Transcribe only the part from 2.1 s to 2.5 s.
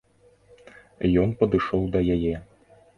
яе.